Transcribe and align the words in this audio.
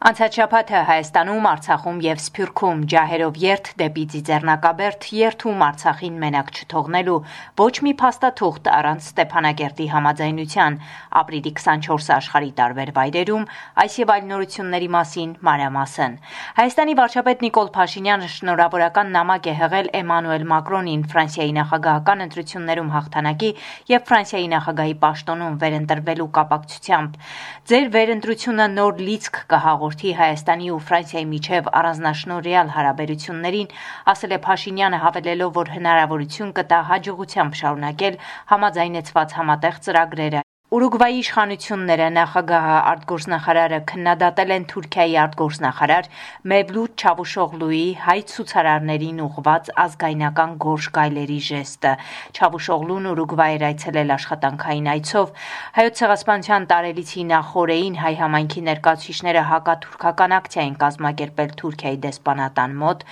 Անցած 0.00 0.36
շաբաթը 0.38 0.78
Հայաստանում, 0.88 1.46
Արցախում 1.48 1.98
եւ 2.00 2.20
Սփյուռքում 2.24 2.78
ջահերով 2.88 3.34
երթ 3.40 3.66
դեպի 3.80 4.04
Ծիծեռնակաբերդ 4.12 5.08
երթում 5.12 5.64
Արցախին 5.66 6.14
մենակ 6.22 6.52
չթողնելու 6.56 7.16
ոչ 7.60 7.74
մի 7.84 7.92
փաստաթուղթ 8.00 8.70
առանց 8.76 9.10
Ստեփանագերտի 9.10 9.88
համաձայնության 9.92 10.78
ապրիլի 11.20 11.52
24-ը 11.60 12.14
աշխարհի 12.16 12.48
տարբեր 12.60 12.92
վայրերում 12.96 13.44
այս 13.84 13.98
եւ 14.00 14.12
այլ 14.16 14.24
նորությունների 14.30 14.88
մասին 14.96 15.34
մանրամասն։ 15.50 16.16
Հայաստանի 16.56 16.96
վարչապետ 16.96 17.44
Նիկոլ 17.44 17.70
Փաշինյանը 17.76 18.30
շնորհավորական 18.40 19.14
նամակ 19.20 19.50
է 19.52 19.54
հղել 19.60 19.92
Էմանուել 20.00 20.48
Մակրոնին 20.54 21.04
Ֆրանսիայի 21.12 21.54
նախագահական 21.60 22.24
ընտրություններում 22.30 22.90
հաղթանակի 22.96 23.52
եւ 23.92 24.08
Ֆրանսիայի 24.08 24.50
նախագահի 24.56 24.96
պաշտոնում 25.04 25.60
վերընտրվելու 25.60 26.30
կապակցությամբ։ 26.40 27.22
Ձեր 27.70 27.94
վերընտրությունը 28.00 28.66
նոր 28.80 29.04
լիցք 29.10 29.44
կհաղորդի 29.50 29.89
հաղորդի 29.90 30.10
Հայաստանի 30.18 30.68
ու 30.70 30.82
Ֆրանսիայի 30.86 31.26
միջև 31.30 31.70
առանձնաշնորհյալ 31.78 32.70
հարաբերություններին, 32.74 33.72
ասել 34.12 34.34
է 34.36 34.38
Փաշինյանը 34.46 35.00
հավելելով, 35.06 35.50
որ 35.58 35.72
հնարավորություն 35.74 36.54
կտա 36.60 36.80
հաջողությամբ 36.92 37.58
շարունակել 37.62 38.20
համաձայնեցված 38.54 39.36
համատեղ 39.40 39.82
ծրագրերը 39.88 40.46
Ուրուգվայի 40.70 41.16
իշխանությունները 41.20 42.04
նախագահը 42.14 42.74
արտգործնախարարը 42.88 43.78
քննադատել 43.90 44.52
են 44.56 44.66
Թուրքիայի 44.70 45.16
արտգործնախարար 45.22 46.08
Մեվլութ 46.52 47.02
Չավուշօղլուի 47.02 47.80
հայ 48.04 48.14
ցուցարարներին 48.32 49.18
ուղված 49.24 49.72
ազգայնական 49.84 50.54
գորշ 50.66 50.88
գայլերի 51.00 51.40
ժեստը։ 51.48 51.96
Չավուշօղլուն 52.38 53.10
Ուրուգվայ 53.14 53.48
էր 53.56 53.66
այցելել 53.70 54.14
աշխատանքային 54.20 54.88
այցով։ 54.94 55.34
Հայոց 55.80 55.98
ցեղասպանության 56.04 56.70
տարելիցի 56.70 57.26
նախորեին 57.34 58.00
հայ 58.06 58.14
համայնքի 58.22 58.64
ներկայացուցիչները 58.70 59.44
հակաթուրքական 59.50 60.38
ակցիա 60.38 60.62
են 60.70 60.80
կազմակերպել 60.86 61.54
Թուրքիայի 61.66 62.02
դեսպանատան 62.06 62.80
մոտ, 62.86 63.06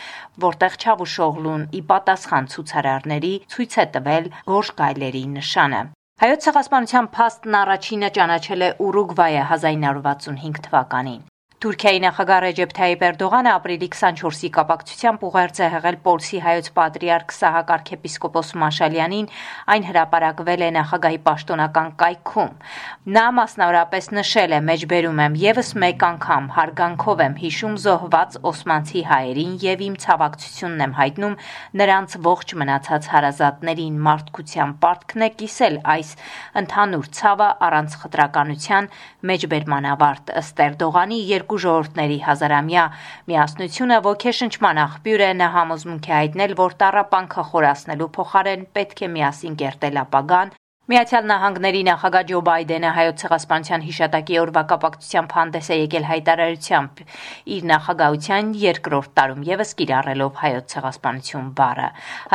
որտեղ 0.47 0.81
Չավուշօղլուն 0.87 1.69
ի 1.75 1.84
պատասխան 1.91 2.50
ցուցարարների 2.55 3.37
ցույց 3.50 3.78
է 3.83 3.93
տվել 3.98 4.34
գորշ 4.47 4.77
գայլերի 4.78 5.28
նշանը։ 5.39 5.87
Հայոց 6.19 6.47
ցեղասպանության 6.48 7.06
փաստն 7.14 7.56
առաջինը 7.61 8.08
ճանաչել 8.16 8.66
է 8.66 8.70
Ուրուգվայը 8.88 9.42
1965 9.55 10.62
թվականին։ 10.64 11.20
Թուրքիայի 11.59 11.98
նախագահ 12.05 12.39
Ռեջեփ 12.42 12.73
Թայիպ 12.77 13.01
Էրդողանը 13.03 13.51
ապրիլի 13.51 13.87
24-ի 13.91 14.48
կապակցությամբ 14.55 15.23
ուղերձ 15.27 15.56
է 15.59 15.70
հղել 15.73 15.97
Պոլսի 16.05 16.39
հայոց 16.45 16.67
պատրիարք 16.77 17.33
Սահակարգ 17.34 17.89
եպիսկոպոս 17.97 18.53
Մաշալյանին, 18.62 19.27
այն 19.75 19.89
հրապարակվել 19.89 20.62
է 20.62 20.69
նախագահի 20.77 21.19
պաշտոնական 21.27 21.91
կայքում։ 21.98 22.53
Նա 23.19 23.25
մասնավորապես 23.39 24.06
նշել 24.19 24.55
է. 24.55 24.61
«Մեջբերում 24.69 25.19
եմ 25.27 25.34
եւս 25.42 25.73
մեկ 25.83 26.05
անգամ 26.09 26.47
հարգանքով 26.55 27.25
եմ 27.27 27.34
հիշում 27.42 27.75
զոհված 27.83 28.39
օսմանցի 28.53 29.03
հայերին 29.11 29.53
եւ 29.67 29.84
իմ 29.89 29.98
ցավակցությունն 30.06 30.87
եմ 30.87 30.97
հայտնում 31.03 31.37
նրանց 31.83 32.17
ողջ 32.28 32.55
մնացած 32.62 33.11
հարազատներին 33.19 33.98
մարդկության 34.06 34.77
պարտքն 34.87 35.27
է 35.27 35.31
կիսել 35.43 35.83
այս 35.98 36.15
ընդհանուր 36.62 37.11
ցավը 37.19 37.50
առանց 37.67 37.98
խտրականության 38.05 38.91
մեջբերման 39.33 39.91
ավարտ 39.98 40.34
ըստ 40.39 40.65
Էրդողանի 40.69 41.19
երկու 41.48 41.64
ժողովուրդների 41.64 42.16
հազարամյա 42.28 42.82
միասնությունը 43.30 43.96
ոգեշնչման 44.04 44.80
աղբյուր 44.84 45.22
է, 45.24 45.30
նա 45.41 45.48
համոզմունք 45.56 46.08
է 46.08 46.12
հայտնել, 46.12 46.52
որ 46.60 46.72
տառապանքը 46.82 47.44
խորացնելու 47.48 48.08
փոխարեն 48.18 48.66
պետք 48.77 49.00
է 49.00 49.08
միասին 49.16 49.56
կերտել 49.62 50.00
ապագան 50.04 50.52
Միացյալ 50.89 51.27
Նահանգների 51.28 51.81
նախագահ 51.84 52.22
Ջո 52.28 52.39
Բայդենը 52.47 52.91
հայոց 52.97 53.22
ցեղասպանության 53.22 53.83
հիշատակի 53.84 54.36
օրվա 54.41 54.61
կապակցությամբ 54.70 55.33
հանդես 55.36 55.67
է 55.69 55.77
եկել 55.78 56.05
հայտարարությամբ 56.08 57.03
իր 57.56 57.67
նախագահության 57.70 58.48
երկրորդ 58.62 59.12
տարում 59.20 59.42
եւս 59.48 59.75
կիրառելով 59.81 60.38
հայոց 60.43 60.72
ցեղասպանություն 60.72 61.50
բառը 61.59 61.88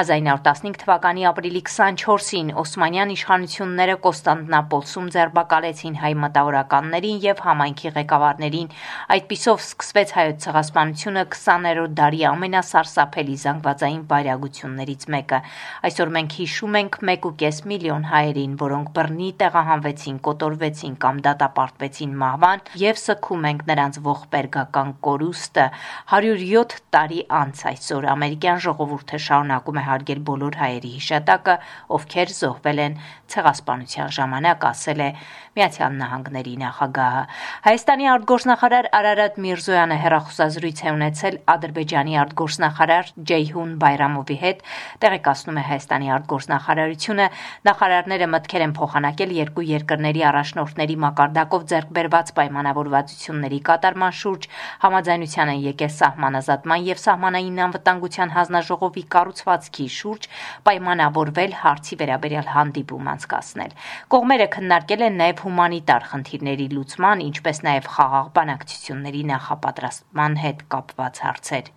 1915 0.04 0.78
թվականի 0.84 1.26
ապրիլի 1.32 1.64
24-ին 1.72 2.52
Օսմանյան 2.62 3.16
իշխանությունները 3.16 3.98
Կոստանդնապոլսում 4.06 5.10
ձերբակալեցին 5.18 5.98
հայ 6.04 6.14
մտավորականներին 6.22 7.26
եւ 7.26 7.44
համայնքի 7.50 7.94
ղեկավարներին 7.98 8.72
այդպիսով 9.18 9.66
սկսվեց 9.66 10.16
հայոց 10.20 10.46
ցեղասպանությունը 10.46 11.26
20-րդ 11.34 11.98
դարի 12.04 12.24
ամենասարսափելի 12.36 13.42
զանգվածային 13.48 14.06
վայրագություններից 14.14 15.10
մեկը 15.18 15.44
այսօր 15.90 16.16
մենք 16.20 16.40
հիշում 16.44 16.82
ենք 16.84 17.02
1.5 17.10 17.66
միլիոն 17.74 18.10
հայերի 18.14 18.43
ջանքերին, 18.44 18.56
որոնք 18.60 18.88
բռնի 18.96 19.28
տեղահանվեցին, 19.40 20.18
կոտորվեցին 20.28 20.96
կամ 21.04 21.20
դատապարտվեցին 21.24 22.12
մահվան 22.24 22.60
եւ 22.84 23.00
սքում 23.00 23.48
ենք 23.50 23.62
նրանց 23.70 24.00
ողբերգական 24.08 24.90
կորուստը 25.08 25.66
107 26.12 26.76
տարի 26.94 27.22
անց 27.40 27.64
այսօր 27.72 28.10
ամերիկյան 28.14 28.64
ժողովուրդը 28.68 29.22
շարունակում 29.28 29.80
է 29.80 29.84
հարգել 29.88 30.22
բոլոր 30.28 30.60
հայերի 30.64 30.92
հիշատակը, 30.98 31.56
ովքեր 31.98 32.36
զոհվել 32.44 32.84
են 32.84 33.00
ցեղասպանության 33.34 34.14
ժամանակ, 34.14 34.68
ասել 34.74 35.00
է 35.04 35.10
Միացյալ 35.54 35.98
Նահանգների 36.00 36.54
նախագահը։ 36.64 37.24
Հայաստանի 37.66 38.08
արտգործնախարար 38.14 38.88
Արարատ 38.98 39.36
Միրզոյանը 39.44 39.98
հերախոսազրույց 40.02 40.80
է 40.82 40.94
ունեցել 40.94 41.36
Ադրբեջանի 41.54 42.18
արտգործնախարար 42.24 43.12
Ջեյհուն 43.30 43.76
Բայրամովի 43.84 44.38
հետ, 44.44 44.64
տեղեկացնում 45.06 45.60
է 45.62 45.66
Հայաստանի 45.70 46.10
արտգործնախարարությունը, 46.18 47.28
նախարարները 47.70 48.30
մտքեր 48.34 48.64
են 48.66 48.74
փոխանակել 48.78 49.32
երկու 49.38 49.66
երկրների 49.70 50.22
առաջնորդների 50.30 50.96
մակարդակով 51.04 51.66
ձեռք 51.74 51.90
բերված 51.98 52.32
պայմանավորվածությունների 52.38 53.60
կատարման 53.70 54.16
շուրջ, 54.20 54.48
համաձայնության 54.84 55.52
են 55.54 55.62
եկել 55.64 55.94
սահմանազատման 55.94 56.86
եւ 56.90 57.02
սահմանային 57.04 57.62
անվտանգության 57.68 58.34
հանձնաժողովի 58.34 59.04
կառուցվածքի 59.14 59.88
շուրջ 59.98 60.28
պայմանավորվել 60.68 61.56
հարցի 61.64 62.00
վերաբերյալ 62.04 62.48
հանդիպում 62.54 63.10
անցկացնել։ 63.14 63.76
Կողմերը 64.14 64.48
քննարկել 64.58 65.06
են 65.08 65.18
նաեւ 65.24 65.44
հումանիտար 65.44 66.08
խնդիրների 66.14 66.68
լուծման, 66.74 67.24
ինչպես 67.28 67.58
նաեւ 67.68 67.90
խաղաղ 67.94 68.28
բանակցությունների 68.38 69.24
նախապատրաստման 69.34 70.38
հետ 70.44 70.64
կապված 70.74 71.22
հարցեր։ 71.24 71.72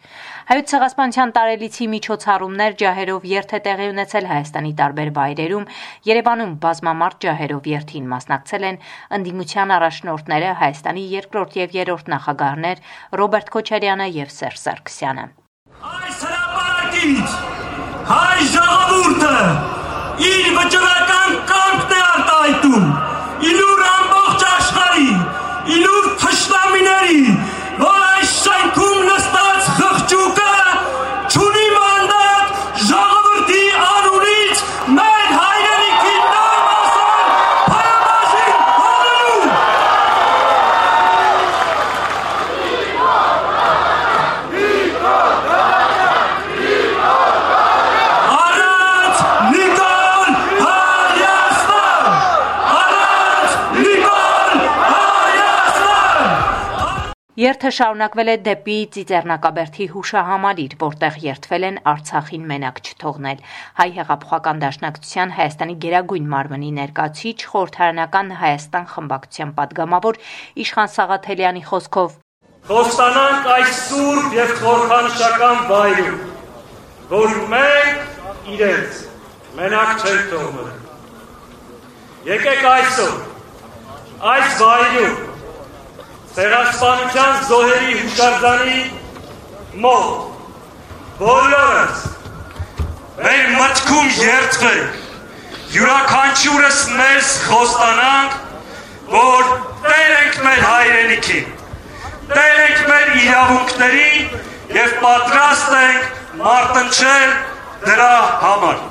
Հայոց 0.51 0.67
ցեղասպանության 0.73 1.33
տարելիցի 1.37 1.87
միջոցառումներ 1.97 2.77
ջահերով 2.83 3.27
երթ 3.37 3.55
է 3.57 3.61
տեղի 3.67 3.87
ունեցել 3.93 4.29
Հայաստանի 4.31 4.73
տարբեր 4.81 5.11
վայրերում։ 5.17 5.69
Երևանում 6.11 6.46
Հայաստանում 6.47 6.63
բազմամարդ 6.63 7.17
ջահերով 7.25 7.65
երթին 7.71 8.05
մասնակցել 8.11 8.65
են 8.67 8.77
ընդդիմության 9.17 9.73
առաջնորդները 9.77 10.51
Հայաստանի 10.61 11.03
երկրորդ 11.13 11.57
եւ 11.59 11.75
երրորդ 11.77 12.07
նախագահներ 12.13 12.83
Ռոբերտ 13.21 13.51
Քոչարյանը 13.57 14.07
եւ 14.17 14.31
Սերժ 14.37 14.59
Սարգսյանը։ 14.63 15.25
Այս 15.91 16.21
հրապարակից 16.27 17.35
հայ 18.13 18.39
ժողովուրդը 18.55 19.35
իր 20.31 20.47
վճռական 20.61 21.37
կամքն 21.51 21.97
է 21.97 22.01
արտահայտում 22.07 22.87
իլուր 23.51 23.85
ամբողջ 23.91 24.47
աշխարհի, 24.55 25.11
իլուր 25.77 25.96
Երթը 57.37 57.69
շարունակվել 57.77 58.31
է 58.33 58.35
դեպի 58.47 58.75
Ծիծեռնակաբերդի 58.95 59.87
հուշահամալիր, 59.93 60.75
որտեղ 60.81 61.17
երթվել 61.21 61.67
են 61.69 61.75
Արցախին 61.91 62.47
մենակ 62.49 62.79
չթողնել։ 62.81 63.43
Հայ 63.77 63.87
հեղափոխական 63.97 64.63
դաշնակցության 64.63 65.35
Հայաստանի 65.37 65.77
Գերագույն 65.83 66.31
մարմնի 66.33 66.71
ներկայացիչ 66.79 67.37
խորհրդարանական 67.51 68.33
Հայաստան 68.41 68.89
խմբակցության 68.95 69.53
падգամավոր 69.61 70.21
Իշխան 70.65 70.91
Սաղաթելյանի 70.97 71.63
խոսքով. 71.69 72.17
Խոստանանք 72.73 73.53
այս 73.59 73.77
սուրբ 73.85 74.41
եւ 74.41 74.57
խորհրդանշական 74.65 75.63
վայրում, 75.69 76.19
որ 77.13 77.39
մենք 77.53 78.51
իրենց 78.57 79.05
մենակ 79.61 79.95
չենք 80.01 80.27
թողնելու։ 80.33 80.83
Եկեք 82.33 82.69
այսօր 82.73 83.17
այս 84.33 84.61
վայրում 84.65 85.26
Ցեղասպանության 86.37 87.37
զոհերի 87.49 87.95
հուշարձանի 87.99 88.81
մոտ 89.85 91.15
բոլորս 91.21 92.03
մեր 93.23 93.47
մտքում 93.55 94.11
երթվենք 94.23 95.71
յուրաքանչյուրս 95.77 96.83
մեզ 96.99 97.31
խոստանանք 97.47 98.37
որ 99.15 99.49
տեր 99.87 100.13
ենք 100.19 100.39
մեր 100.49 100.61
հայրենիքին 100.67 101.49
տեր 102.35 102.61
ենք 102.67 102.85
մեր 102.93 103.13
իրավունքներին 103.23 104.31
եւ 104.77 104.97
պատրաստ 105.07 105.75
ենք 105.81 106.41
մարտնչել 106.43 107.37
դրա 107.87 108.15
համար։ 108.45 108.83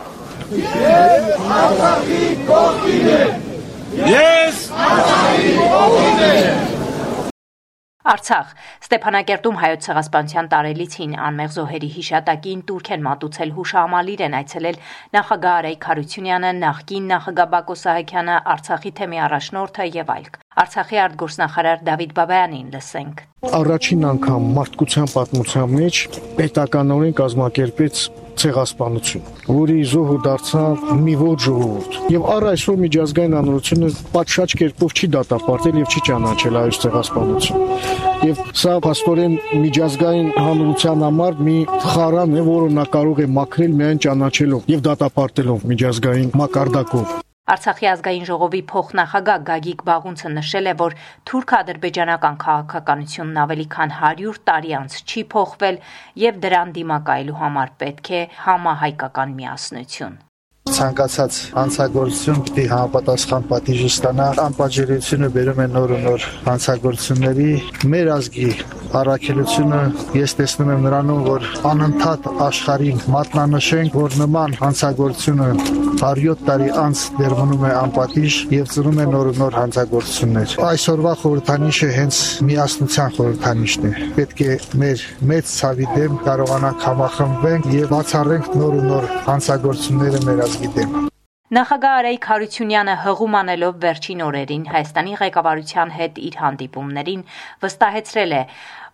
Ես 0.66 1.44
Արցախի 1.62 2.24
կողքին 2.50 3.12
եմ։ 3.18 3.44
Ես 4.16 4.64
Արցախի 4.88 5.60
կողքին 5.60 6.26
եմ։ 6.30 6.75
Արցախ. 8.06 8.50
Ստեփանակերտում 8.86 9.56
հայոց 9.58 9.86
ցեղասպանության 9.86 10.50
տարելից 10.52 10.96
հին 11.00 11.14
անմեղ 11.26 11.54
զոհերի 11.56 11.88
հիշատակին 11.96 12.60
турք 12.70 12.90
են 12.94 13.06
մատուցել 13.06 13.54
հուշամալիր 13.56 14.22
են 14.28 14.36
այցելել 14.40 14.78
նախագահ 15.16 15.56
Արայք 15.56 15.88
Խարությունյանը, 15.90 16.52
նախկին 16.62 17.08
նախագահ 17.12 17.50
Բակո 17.56 17.76
Սահակյանը, 17.82 18.36
Արցախի 18.54 18.92
թեմի 19.00 19.22
առաջնորդը 19.26 19.88
եւ 19.96 20.12
այլք։ 20.16 20.38
Արցախի 20.66 21.02
արտգործնախարար 21.06 21.82
Դավիթ 21.90 22.14
Բաբայանին 22.20 22.70
լսենք։ 22.76 23.26
Առաջին 23.56 24.06
անգամ 24.14 24.46
մարդկության 24.60 25.10
պատմության 25.16 25.76
մեջ 25.76 25.96
պետականորեն 26.38 27.18
կազմակերպեց 27.20 28.06
ցեղասպանություն, 28.42 29.26
որի 29.48 29.78
զոհը 29.92 30.18
դարձավ 30.26 30.84
մի 31.06 31.16
ոչ 31.22 31.38
ժողովուրդ։ 31.46 31.98
Եվ 32.16 32.28
առ 32.36 32.48
այսօր 32.52 32.80
միջազգային 32.84 33.36
հանրությունը 33.40 33.90
պատշաճ 34.16 34.56
կերպով 34.62 34.96
չի 34.96 35.10
դատապարտել 35.16 35.80
եւ 35.82 35.92
չի 35.96 36.04
ճանաչել 36.10 36.60
այս 36.62 36.82
ցեղասպանություն։ 36.86 37.68
Եվ 38.26 38.42
սա 38.62 38.78
փաստորեն 38.86 39.36
միջազգային 39.66 40.32
հանրության 40.46 41.06
համար 41.10 41.44
մի 41.50 41.58
խարան 41.90 42.40
է, 42.40 42.48
որը 42.50 42.72
նա 42.80 42.88
կարող 42.96 43.22
է 43.26 43.30
մաքրել 43.42 43.78
միայն 43.82 44.02
ճանաչելով 44.08 44.74
եւ 44.76 44.88
դատապարտելով 44.90 45.70
միջազգային 45.74 46.36
մակարդակով։ 46.42 47.25
Արցախի 47.46 47.88
ազգային 47.92 48.24
ժողովի 48.26 48.60
փոխնախագահ 48.70 49.42
Գագիկ 49.48 49.82
Բաղունցը 49.86 50.30
նշել 50.36 50.70
է, 50.72 50.74
որ 50.80 50.96
թուրք-ադրբեջանական 51.30 52.40
քաղաքականությունն 52.44 53.38
ավելի 53.44 53.66
քան 53.76 53.94
100 54.00 54.34
տարի 54.50 54.74
անց 54.82 54.96
չի 55.06 55.24
փոխվել 55.36 55.78
եւ 56.26 56.40
դրան 56.46 56.74
դիմակայելու 56.82 57.42
համար 57.46 57.76
պետք 57.86 58.10
է 58.18 58.22
համահայկական 58.50 59.36
միասնություն 59.42 60.18
ցանկացած 60.74 61.36
հանցագործություն 61.56 62.40
պիտի 62.48 62.64
համապատասխան 62.74 63.44
պատիժ 63.52 63.82
ստանա 63.92 64.26
անպատժելիությունը 64.46 65.30
բերում 65.36 65.62
է 65.62 65.68
նոր 65.76 65.94
ու 65.96 66.00
նոր 66.06 66.26
հանցագործությունների 66.50 67.52
մեր 67.94 68.10
ազգի 68.16 68.50
առաքելությունը 69.00 69.80
ես 70.18 70.36
տեսնում 70.40 70.72
եմ 70.76 70.84
նրանում 70.86 71.24
որ 71.30 71.48
անընդհատ 71.72 72.30
աշխարհին 72.46 73.02
մատնանշենք 73.16 73.98
որ 74.02 74.18
նման 74.22 74.58
հանցագործությունը 74.62 75.50
107 75.96 76.44
տարի 76.50 76.70
անց 76.84 77.04
դեռ 77.16 77.36
մնում 77.40 77.66
է 77.66 77.72
անպատիժ 77.80 78.40
եւ 78.56 78.70
ծնում 78.76 79.00
է 79.00 79.08
նոր 79.14 79.32
ու 79.32 79.36
նոր 79.40 79.58
հանցագործություններ 79.62 80.56
այսօրվա 80.72 81.14
խորհրդանիշը 81.24 81.90
հենց 81.96 82.22
միասնության 82.50 83.16
խորհրդանիշն 83.20 83.90
է 83.90 83.94
պետք 84.20 84.46
է 84.46 84.60
մեր 84.84 85.08
մեծ 85.32 85.56
ցավի 85.56 85.90
դեմ 85.96 86.22
կարողանանք 86.28 86.88
համախմբենք 86.90 87.74
եւ 87.80 87.92
բացառենք 87.96 88.54
նոր 88.60 88.80
ու 88.82 88.88
նոր 88.92 89.12
հանցագործությունները 89.32 90.26
մեր 90.30 90.48
ազգի 90.50 90.66
գիտեմ։ 90.66 91.15
Նախագահ 91.54 91.96
Արայք 91.96 92.24
Հարությունյանը 92.26 92.94
հղում 93.06 93.36
անելով 93.38 93.76
վերջին 93.82 94.22
օրերին 94.26 94.64
Հայաստանի 94.66 95.12
ղեկավարության 95.20 95.90
հետ 95.96 96.16
իր 96.26 96.38
հանդիպումներին 96.42 97.20
վստահեցրել 97.62 98.32
է, 98.34 98.40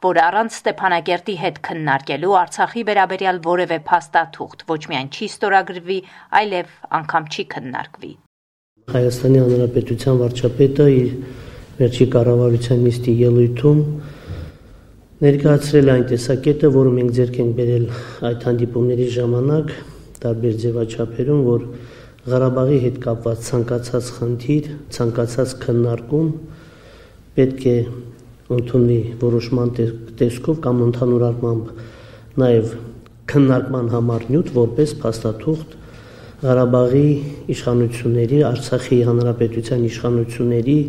որ 0.03 0.17
առանց 0.23 0.57
Ստեփանակերտի 0.59 1.35
հետ 1.43 1.61
քննարկելու 1.67 2.35
Արցախի 2.41 2.83
վերաբերյալ 2.91 3.39
որևէ 3.45 3.77
փաստաթուղթ 3.87 4.65
ոչ 4.67 4.81
միայն 4.91 5.11
չի 5.15 5.29
ստորագրվի, 5.31 5.99
այլև 6.41 6.75
անգամ 6.99 7.29
չի 7.31 7.45
քննարկվի։ 7.55 8.11
Հայաստանի 8.91 9.39
Հանրապետության 9.47 10.19
վարչապետը 10.19 10.89
իր 10.91 11.09
վերջի 11.79 12.09
կառավարության 12.17 12.83
նիստի 12.91 13.15
ելույթում 13.21 13.81
ներկայացրել 15.23 15.95
այն 15.95 16.05
տեսակետը, 16.11 16.75
որը 16.75 16.93
մենք 16.99 17.15
ձեռք 17.15 17.41
ենք 17.45 17.57
բերել 17.61 17.89
այդ 18.27 18.45
հանդիպումների 18.51 19.09
ժամանակ, 19.15 19.73
տարբեր 20.21 20.55
ձևաչափերում, 20.61 21.41
որ 21.47 21.67
Ղարաբաղի 22.21 22.75
հետ 22.83 22.97
կապված 23.01 23.45
ցանկացած 23.47 24.09
խնդիր, 24.13 24.65
ցանկացած 24.93 25.53
քննարկում 25.63 26.27
պետք 27.37 27.63
է 27.71 27.77
ընդունվի 28.57 28.97
որոշման 29.23 29.71
տեսքով 30.19 30.59
կամ 30.67 30.83
ընդհանուր 30.85 31.25
առմամբ 31.31 31.71
նաև 32.43 32.75
քննարկման 33.33 33.89
համար 33.95 34.27
նյութ 34.35 34.53
որպես 34.59 34.95
փաստաթուղթ 35.01 35.75
Ղարաբաղի 36.45 37.09
իշխանությունների, 37.57 38.39
Արցախի 38.51 39.01
հանրապետության 39.09 39.83
իշխանությունների 39.89 40.79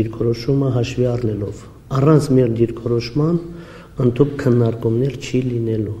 դիրքորոշումը 0.00 0.74
հաշվի 0.80 1.08
առնելով։ 1.12 1.64
Առանց 2.00 2.28
մեր 2.40 2.52
դիրքորոշման 2.64 3.40
ընդཐུպ 4.06 4.36
քննարկումներ 4.44 5.16
չի 5.20 5.40
լինելու։ 5.52 5.98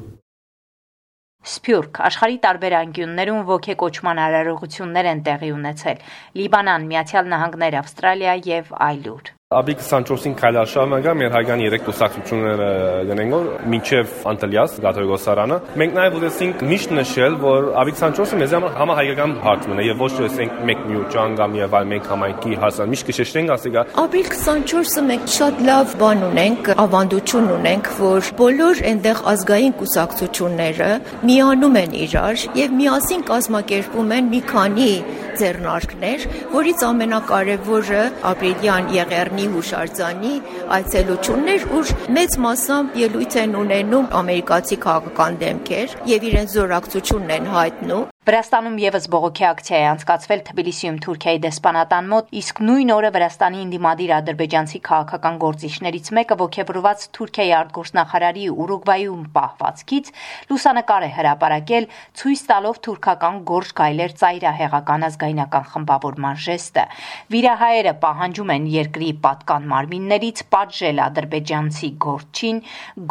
Սփյուռք. 1.46 1.98
Աշխարհի 2.08 2.38
տարբեր 2.44 2.74
անկյուններում 2.80 3.42
ոգեկոչման 3.50 4.20
արարողություններ 4.26 5.08
են 5.12 5.20
տեղի 5.28 5.50
ունեցել՝ 5.56 6.00
Լիբանան, 6.40 6.86
Միացյալ 6.90 7.30
Նահանգներ, 7.32 7.76
Ավստրալիա 7.82 8.34
եւ 8.50 8.72
այլուր։ 8.90 9.30
Աբիկ 9.54 9.78
24-ին 9.78 10.32
քայլարշավը 10.40 11.12
մեր 11.14 11.34
հայկան 11.36 11.60
3 11.62 11.78
կուսակցությունները 11.86 12.70
գնենք 13.06 13.34
որ 13.36 13.44
մինչև 13.70 14.14
Անտելիաս 14.26 14.72
Գաթողոսարանը 14.82 15.58
մենք 15.82 15.92
նաև 15.94 16.16
ուզեցինք 16.18 16.64
միշտ 16.66 16.94
նշել 16.96 17.36
որ 17.44 17.68
Աբիկ 17.82 18.00
24-ը 18.00 18.40
մեզ 18.40 18.56
համար 18.56 18.74
համահայկական 18.80 19.36
հարցն 19.44 19.76
է 19.76 19.86
եւ 19.86 20.02
ոչ 20.02 20.08
թե 20.16 20.26
ասենք 20.26 20.56
մեկ 20.66 20.82
միուճան 20.90 21.36
կամ 21.38 21.54
եւ 21.60 21.76
այլ 21.78 21.86
մենք 21.92 22.10
համայնքի 22.10 22.58
հասան 22.64 22.90
միշտ 22.96 23.06
կշեշտենք 23.12 23.54
ասիկա 23.54 23.84
Աբիկ 24.02 24.32
24-ը 24.34 25.04
մենք 25.12 25.30
շատ 25.36 25.62
լավ 25.70 25.94
բան 26.02 26.26
ունենք 26.26 26.72
ավանդություն 26.86 27.48
ունենք 27.60 27.92
որ 28.02 28.32
բոլոր 28.42 28.82
այնտեղ 28.90 29.22
ազգային 29.36 29.78
կուսակցությունները 29.78 30.90
միանում 31.30 31.80
են 31.84 31.96
իրար 32.02 32.44
եւ 32.66 32.76
միասին 32.82 33.24
կազմակերպում 33.30 34.12
են 34.18 34.34
մի 34.34 34.42
քանի 34.50 34.90
ձեռնարկներ, 35.36 36.24
որից 36.52 36.82
ամենակարևորը 36.86 38.02
ապրիլյան 38.30 38.86
եղեռնի 39.36 39.46
հուշարձանի 39.52 40.34
այցելություններ, 40.76 41.66
ուր 41.76 41.92
մեծ 42.16 42.36
մասամբ 42.46 42.96
ելույթ 43.02 43.36
են 43.42 43.56
ունենում 43.60 44.10
ամերիկացի 44.20 44.76
քաղաքական 44.86 45.38
դեմքեր 45.44 45.96
եւ 46.16 46.28
իրենց 46.32 46.56
զորակցությունն 46.56 47.34
են 47.36 47.50
հայտնում 47.56 48.04
Վրաստանում 48.26 48.78
եւս 48.82 49.04
բողոքի 49.06 49.44
ակցիա 49.46 49.78
է 49.78 49.84
անցկացվել 49.86 50.40
Թբիլիսիում 50.46 50.96
Թուրքիայի 51.04 51.38
դեսպանատան 51.44 52.06
մոտ, 52.10 52.30
իսկ 52.40 52.60
նույն 52.66 52.88
օրը 52.90 53.10
Վրաստանի 53.14 53.60
ինդիմադիր 53.62 54.12
ադրբեջանցի 54.16 54.80
քաղաքական 54.88 55.36
գործիչներից 55.44 56.10
մեկը 56.18 56.36
ողջևորված 56.40 57.04
Թուրքիայի 57.18 57.52
արտգործնախարարի 57.58 58.46
Ուրուգվայում 58.66 59.20
պահվածքից 59.36 60.10
լուսանկար 60.50 61.06
է 61.06 61.10
հրապարակել 61.20 61.86
ցույց 62.18 62.42
տալով 62.50 62.80
թուրքական 62.86 63.38
գորշ 63.46 63.70
գայլեր 63.78 64.16
ծայրահեղական 64.26 65.06
ազգայնական 65.06 65.70
խմբավորման 65.70 66.42
ժեստը։ 66.50 66.84
Վիրահայերը 67.30 67.94
պահանջում 68.02 68.52
են 68.56 68.68
երկրի 68.74 69.12
պատկան 69.22 69.70
մարմիններից 69.70 70.44
պատժել 70.56 71.04
ադրբեջանցի 71.06 71.92
գործին 72.08 72.60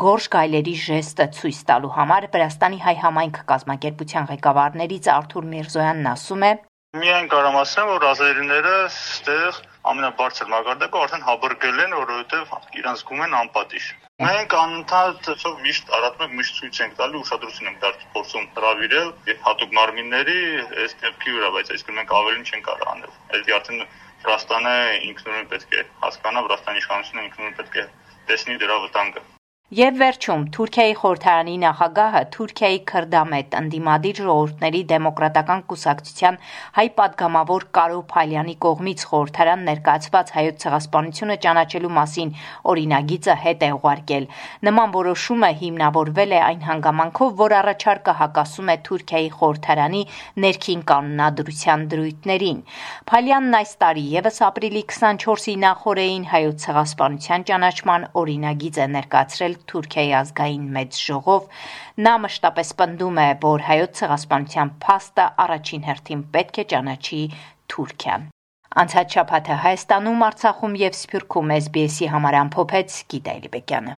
գորշ 0.04 0.30
գայլերի 0.36 0.76
ժեստը 0.84 1.32
ցույց 1.40 1.64
տալու 1.72 1.96
համար 2.02 2.30
Վրաստանի 2.36 2.84
հայ 2.84 2.96
համայնք 3.06 3.42
կազմակերպության 3.56 4.32
ղեկավարներից 4.36 5.05
տնօրեններից 5.06 5.14
Արթուր 5.14 5.46
Միրզոյանն 5.52 6.08
ասում 6.10 6.44
է. 6.46 6.52
Միայն 6.96 7.28
կարող 7.30 7.56
ասեմ, 7.60 7.88
որ 7.92 8.04
ազերիները 8.10 8.74
ստեղ 8.86 9.58
ամենաբարձր 9.86 10.48
մակարդակը 10.54 11.02
արդեն 11.06 11.26
հաբրգել 11.28 11.80
են, 11.86 11.96
որովհետև 12.00 12.54
իրանց 12.80 13.02
զգում 13.04 13.24
են 13.26 13.36
անպատիժ։ 13.40 13.90
Մենք 14.26 14.56
անընդհատ 14.62 15.30
ցով 15.44 15.60
միշտ 15.66 15.92
առատում 15.98 16.24
ենք, 16.26 16.36
միշտ 16.40 16.60
ցույց 16.60 16.80
ենք 16.86 16.96
տալու, 17.02 17.22
ուշադրություն 17.26 17.70
ենք 17.70 17.80
դարձ 17.84 18.08
փորձում 18.16 18.48
հravirել 18.56 19.10
եւ 19.30 19.44
հատուկ 19.46 19.76
մարմինների 19.76 20.40
այս 20.86 20.98
դեպքի 21.04 21.36
վրա, 21.36 21.54
բայց 21.60 21.72
այսքան 21.76 22.00
մենք 22.00 22.16
ավելին 22.16 22.50
չենք 22.50 22.68
կարող 22.72 22.92
անել։ 22.96 23.16
Այդի 23.36 23.58
արդեն 23.60 23.86
Վրաստանը 24.26 24.76
ինքնուրույն 25.12 25.50
պետք 25.52 25.76
է 25.76 25.86
հասկանա, 26.06 26.46
Վրաստանի 26.48 26.82
իշխանությունը 26.86 27.26
ինքնուրույն 27.30 27.58
պետք 27.60 27.82
է 27.84 27.88
տեսնի 28.32 28.62
դրա 28.64 28.78
վտանգը։ 28.88 29.35
Եվ 29.76 29.98
վերջում 30.00 30.44
Թուրքիայի 30.56 30.94
խորհրդարանի 30.96 31.54
նախագահը 31.62 32.20
Թուրքիայի 32.34 32.78
քրդամետ 32.90 33.56
ընդդիմադիր 33.60 34.20
ժողովուրդների 34.26 34.82
դեմոկրատական 34.92 35.64
կուսակցության 35.72 36.38
հայ 36.78 36.86
падգամավոր 37.00 37.66
Կարո 37.78 37.98
Փալյանի 38.14 38.56
կողմից 38.66 39.04
խորհրդարան 39.10 39.66
ներկայացված 39.70 40.32
հայոց 40.36 40.64
ցեղասպանությունը 40.64 41.36
ճանաչելու 41.46 41.92
մասին 41.98 42.32
օրինագիծը 42.72 43.36
հետ 43.44 43.66
է 43.68 43.70
ուղարկել։ 43.76 44.30
Նման 44.70 44.96
որոշումը 44.96 45.52
հիմնավորվել 45.66 46.38
է 46.38 46.40
այն 46.46 46.64
հանգամանքով, 46.70 47.36
որ 47.44 47.58
առաջարկը 47.60 48.16
հակասում 48.22 48.72
է 48.72 48.78
Թուրքիայի 48.88 49.30
խորհրդարանի 49.36 50.06
ներքին 50.46 50.88
կանոնադրության 50.94 51.86
դրույթներին։ 51.96 52.64
Փալյանն 53.12 53.60
այս 53.60 53.76
տարի 53.84 54.08
եւս 54.16 54.42
ապրիլի 54.54 54.88
24-ի 54.96 55.60
նախորդեին 55.68 56.26
հայոց 56.32 56.66
ցեղասպանության 56.70 57.48
ճանաչման 57.52 58.10
օրինագիծ 58.24 58.84
է 58.86 58.90
ներկայացրել 58.96 59.62
Թուրքիայի 59.72 60.14
ազգային 60.20 60.70
մեծ 60.78 61.02
ժողով, 61.08 61.50
նա 62.08 62.14
մշտապես 62.26 62.72
պնդում 62.82 63.20
է, 63.26 63.28
որ 63.46 63.66
հայոց 63.70 64.00
ցեղասպանության 64.02 64.74
փաստը 64.86 65.28
առաջին 65.46 65.86
հերթին 65.90 66.24
պետք 66.38 66.62
է 66.64 66.68
ճանաչի 66.76 67.22
Թուրքիան։ 67.74 68.26
Անցած 68.86 69.14
շաբաթը 69.16 69.60
Հայաստանում, 69.66 70.26
Արցախում 70.30 70.74
եւ 70.86 70.98
Սփյուռքում 71.02 71.54
SBS-ի 71.60 72.10
համար 72.16 72.40
ամփոփեց 72.46 72.98
Գիտալի 73.14 73.52
Բեկյանը։ 73.54 73.96